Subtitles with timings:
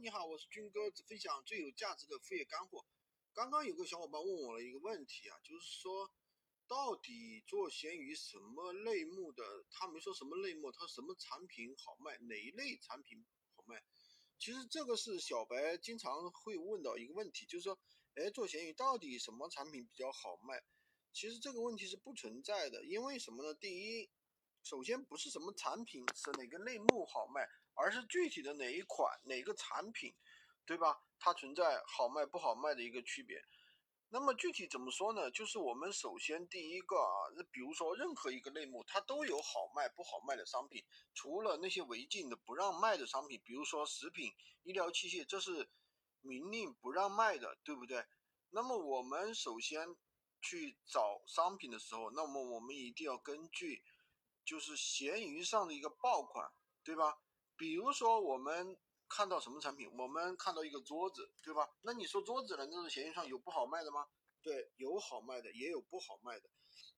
[0.00, 2.84] 你好，我是军哥，只分享最有价值的副业干货。
[3.32, 6.10] 刚刚有个小伙伴问我了一个问题啊，就是说
[6.66, 9.44] 到底做闲鱼什么类目的？
[9.70, 13.84] 他没说什么类目，他什么产品好卖，哪一类产品好卖？
[14.36, 17.78] 其实这个是小白经常会问到一个问题，就是说，
[18.14, 20.60] 哎，做闲鱼到底什么产品比较好卖？
[21.12, 23.54] 其实这个问题是不存在的，因为什么呢？
[23.54, 24.10] 第一，
[24.64, 27.48] 首先不是什么产品是哪个类目好卖。
[27.76, 30.14] 而是具体的哪一款哪个产品，
[30.64, 30.96] 对吧？
[31.18, 33.42] 它存在好卖不好卖的一个区别。
[34.10, 35.28] 那么具体怎么说呢？
[35.32, 45.68] 就是我们首先第一个啊，比如说任何一个类目，它都有好卖不好卖的商品，除了那些违禁的不让卖的商品，比如说食品、医疗器械，这是
[46.20, 48.06] 明令不让卖的，对不对？
[48.50, 49.96] 那么我们首先
[50.40, 53.82] 去找商品的时候，那么我们一定要根据
[54.44, 57.18] 就是闲鱼上的一个爆款，对吧？
[57.56, 58.76] 比如说，我们
[59.08, 59.90] 看到什么产品？
[59.96, 61.68] 我们看到一个桌子，对吧？
[61.82, 62.66] 那你说桌子呢？
[62.70, 64.08] 那是闲鱼上有不好卖的吗？
[64.42, 66.50] 对，有好卖的，也有不好卖的，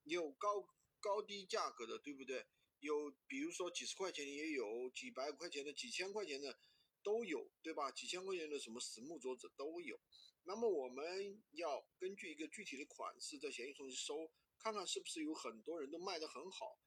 [0.05, 0.67] 有高
[0.99, 2.47] 高低价格的，对不对？
[2.81, 6.59] 有，比如说几十块钱的也有，几百块钱的、几千块钱的
[7.03, 7.91] 都有，对吧？
[7.91, 9.99] 几千块钱的什么实木桌子都有。
[10.45, 16.79] 那么我们要根据一个具体的款式在闲鱼上去搜，看看是不是有很多人都卖得很好。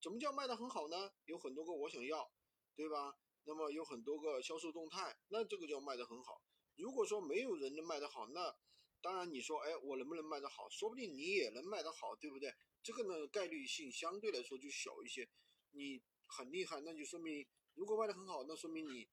[0.00, 1.12] 怎么叫卖得很好呢？
[1.26, 2.30] 有很多个我想要。
[2.78, 3.12] 对吧？
[3.42, 6.40] 那么有很多个销售动态，那这个叫卖得很好。
[6.76, 8.54] 如果说没有人能卖得好，那
[9.00, 10.68] 当然你说，哎，我能不能卖得好？
[10.70, 12.54] 说不定你也能卖得好，对不对？
[12.84, 15.28] 这个呢，概率性相对来说就小一些。
[15.72, 19.08] 你很厉害，那就说明如果卖得很好，那说明你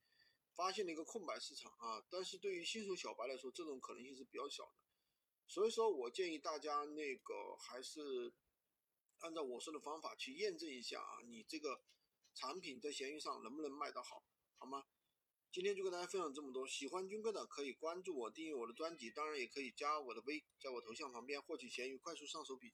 [0.56, 2.06] 发现了一个空白市场啊。
[2.08, 4.76] 但是对于新手小白来说，这种可能性是比较小的。
[5.48, 8.32] 所以说我建议大家那个还是
[9.20, 11.82] 按照我说的方法去验证一下啊，你这个。
[12.38, 14.22] 产品在闲鱼上能不能卖得好，
[14.58, 14.84] 好吗？
[15.54, 16.68] 今天就跟大家分享这么多。
[16.68, 22.74] 喜欢军哥的可以关注我，订阅我的专辑，当然也可以加我的微，在我头像旁边获取闲鱼快速上手笔。